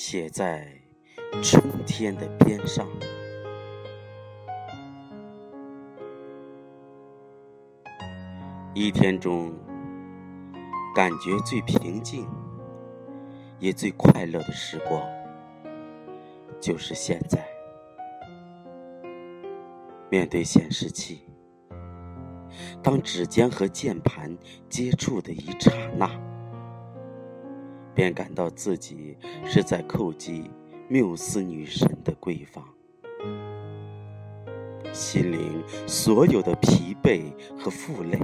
[0.00, 0.64] 写在
[1.42, 2.86] 春天的边上。
[8.72, 9.52] 一天中，
[10.94, 12.28] 感觉最平静
[13.58, 15.02] 也最快乐的时光，
[16.60, 17.44] 就是现在。
[20.08, 21.26] 面对显示器，
[22.80, 26.08] 当指尖和键盘接触的一刹那，
[27.98, 30.48] 便感到自己是在叩击
[30.86, 32.64] 缪斯女神的闺房，
[34.92, 38.16] 心灵所有的疲惫和负累。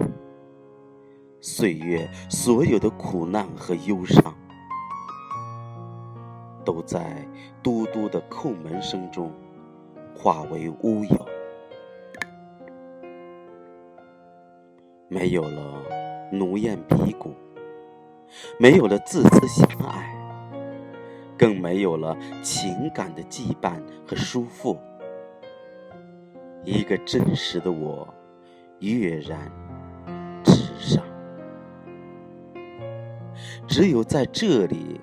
[1.40, 4.32] 岁月所有的苦难和忧伤，
[6.64, 7.26] 都在
[7.60, 9.32] 嘟嘟的叩门声中
[10.14, 11.26] 化为乌有。
[15.08, 15.82] 没有了
[16.30, 17.34] 奴艳鼻骨，
[18.58, 20.14] 没有了自私狭隘，
[21.36, 24.76] 更没有了情感的羁绊和束缚。
[26.64, 28.08] 一个真实的我，
[28.80, 29.50] 跃然
[30.42, 31.04] 纸上。
[33.66, 35.00] 只有在这里，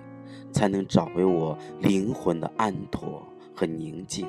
[0.52, 4.28] 才能找回我灵魂的安妥和宁静，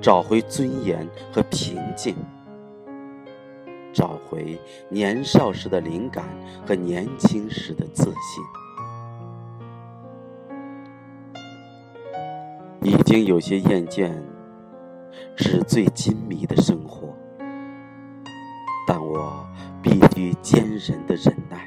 [0.00, 2.14] 找回尊严和平静，
[3.94, 6.24] 找回年少时的灵感
[6.66, 8.44] 和年轻时的自信。
[12.82, 14.12] 已经有些厌倦
[15.36, 17.14] 纸醉金迷的生活，
[18.86, 19.46] 但我
[19.80, 21.66] 必须坚韧的忍耐。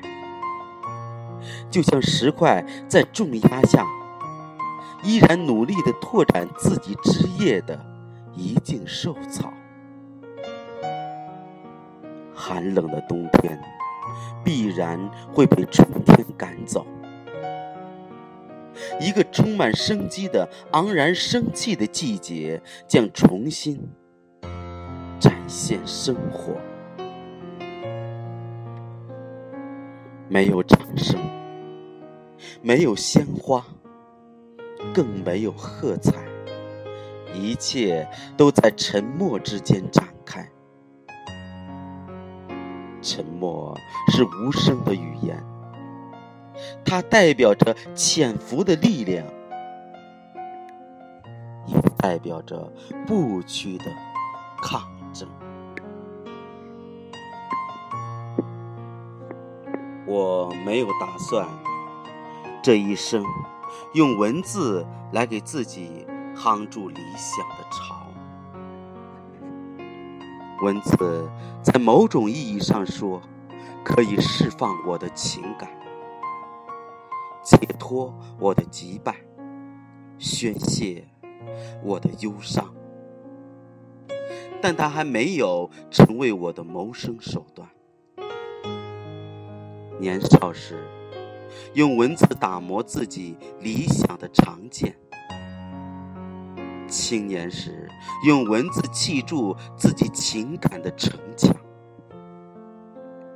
[1.72, 3.86] 就像石块在重压下，
[5.04, 7.80] 依然努力的拓展自己枝叶的
[8.36, 9.52] 一茎瘦草。
[12.40, 13.60] 寒冷的冬天
[14.46, 16.86] 必然会被春天赶走，
[19.02, 23.82] 一个充满生机的昂然生气的季节将重新
[25.20, 26.54] 展现生活。
[30.30, 31.20] 没有掌声。
[32.62, 33.66] 没有鲜花，
[34.94, 36.14] 更没有喝彩，
[37.34, 38.08] 一切
[38.38, 40.08] 都在沉默之间展。
[43.08, 43.74] 沉默
[44.10, 45.42] 是无声的语言，
[46.84, 49.26] 它代表着潜伏的力量，
[51.68, 52.70] 也代表着
[53.06, 53.86] 不屈的
[54.62, 54.82] 抗
[55.14, 55.26] 争。
[60.06, 61.48] 我没有打算。
[62.62, 63.24] 这一生，
[63.94, 67.97] 用文字来给自己夯筑理想的巢。
[70.62, 71.30] 文字
[71.62, 73.22] 在某种意义上说，
[73.84, 75.70] 可以释放我的情感，
[77.44, 79.14] 解脱我的羁绊，
[80.18, 81.08] 宣泄
[81.84, 82.74] 我的忧伤。
[84.60, 87.70] 但它还没有成为我的谋生手段。
[90.00, 90.84] 年少时。
[91.74, 94.96] 用文字打磨自己理想的长剑，
[96.88, 97.88] 青年时
[98.26, 101.56] 用文字砌筑自己情感的城墙，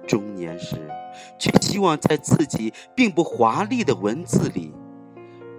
[0.08, 0.90] 中年时
[1.38, 4.74] 却希望在自己并不华丽的文字里，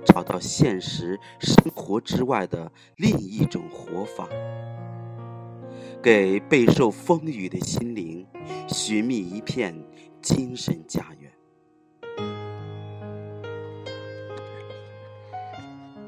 [0.04, 4.26] 找到现实生活之外的另一种活法，
[6.02, 8.26] 给备受风雨的心灵
[8.68, 9.74] 寻觅一片
[10.20, 11.30] 精神家园。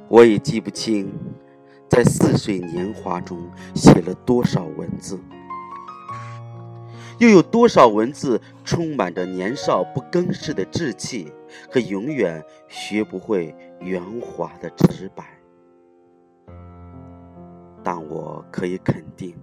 [0.08, 1.12] 我已记不清，
[1.94, 5.16] 在似水年华中写了多少文字，
[7.20, 11.32] 又有多少文字充满着年少不更事的稚气
[11.70, 15.24] 和永远学不会圆滑的直白。
[17.84, 19.36] 但我可以肯定，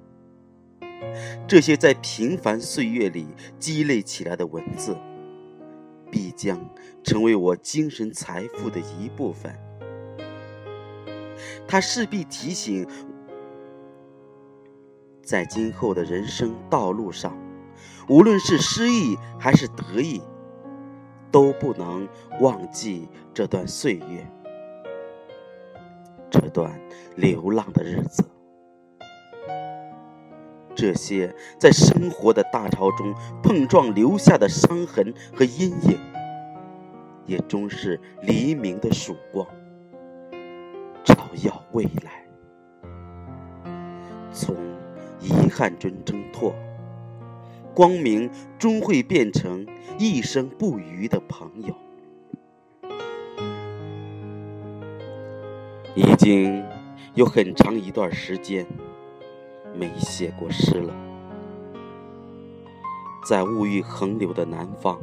[1.47, 3.27] 这些在平凡岁月里
[3.59, 4.93] 积累起来的文字，
[6.11, 6.59] 必将
[7.01, 9.57] 成为我精神财富的一部分。
[11.67, 12.87] 他势必提醒，
[15.23, 17.37] 在今后的人生道路上，
[18.07, 20.21] 无论是失意还是得意，
[21.31, 22.07] 都不能
[22.39, 24.27] 忘记这段岁月，
[26.29, 26.79] 这段
[27.15, 28.23] 流浪的日子，
[30.75, 35.97] 这些在生活的大潮中碰撞留下的伤痕和阴影，
[37.25, 39.47] 也终是黎明的曙光。
[41.43, 42.25] 要未来，
[44.31, 44.55] 从
[45.19, 46.53] 遗憾中挣脱，
[47.73, 48.29] 光明
[48.59, 49.65] 终会变成
[49.97, 51.75] 一生不渝的朋友。
[55.93, 56.63] 已经
[57.15, 58.65] 有很长一段时间
[59.75, 60.93] 没写过诗了。
[63.27, 64.99] 在物欲横流的南方，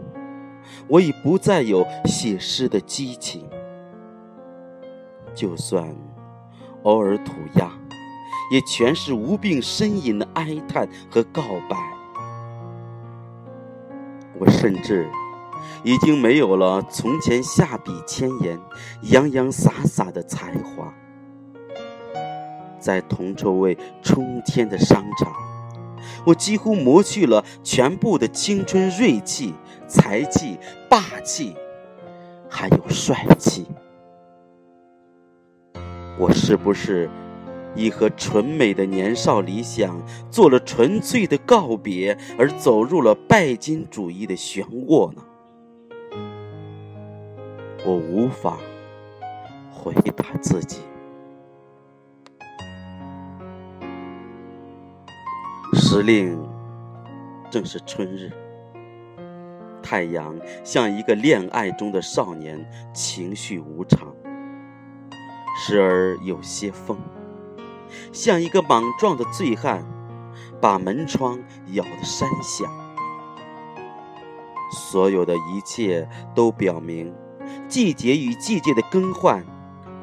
[0.88, 3.48] 我已不再有写诗的激情。
[5.34, 5.94] 就算
[6.82, 7.70] 偶尔涂鸦，
[8.50, 11.76] 也全是无病呻吟的哀叹和告白。
[14.38, 15.08] 我甚至……
[15.84, 18.58] 已经没有了从前下笔千言、
[19.02, 20.92] 洋洋洒洒的才华，
[22.80, 25.32] 在铜臭味冲天的商场，
[26.24, 29.54] 我几乎磨去了全部的青春锐气、
[29.86, 30.58] 才气、
[30.88, 31.56] 霸气，
[32.48, 33.66] 还有帅气。
[36.18, 37.08] 我是不是
[37.76, 45.22] 已和纯美的年少理想做了纯粹的告别，而走入了拜金主义的漩涡呢？
[47.86, 48.58] 我无法
[49.72, 50.80] 回答自己。
[55.74, 56.36] 时令
[57.48, 58.32] 正是春日，
[59.80, 60.34] 太阳
[60.64, 64.12] 像一个恋爱中的少年，情绪无常，
[65.60, 66.96] 时而有些风，
[68.12, 69.84] 像一个莽撞的醉汉，
[70.60, 71.38] 把门窗
[71.72, 72.70] 咬得山响。
[74.70, 77.12] 所有的一切都表明。
[77.66, 79.44] 季节与季节的更换，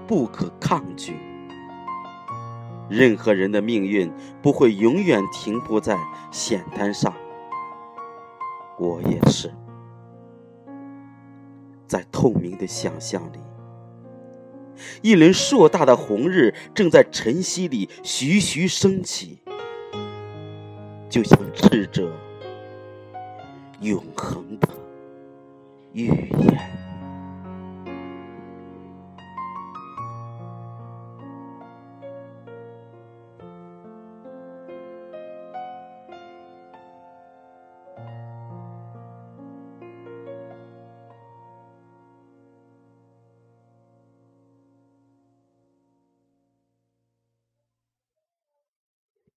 [0.08, 1.16] 不可抗拒。
[2.90, 4.12] 任何人的命运
[4.42, 5.98] 不会永远停泊在
[6.32, 7.14] 险滩上。
[8.78, 9.54] 我也是，
[11.88, 13.40] 在透明的想象里，
[15.02, 19.38] 一轮硕大的红日正在晨曦里徐徐升起，
[21.10, 22.12] 就像智者
[23.82, 24.68] 永恒的
[25.94, 26.75] 预言。